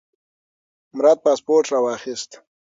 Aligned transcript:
مراد 0.95 1.17
پاسپورت 1.25 1.65
راواخیست. 1.71 2.31